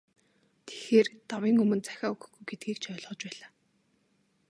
[0.67, 3.49] Тэгэхээр, давын өмнө захиа өгөхгүй гэдгийг ч ойлгож байлаа.